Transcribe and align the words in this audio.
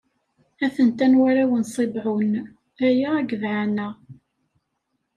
A-ten-an 0.65 1.13
warraw 1.19 1.51
n 1.57 1.63
Ṣibɛun: 1.73 2.33
Aya 2.85 3.09
akked 3.19 3.41
Ɛana. 3.53 3.87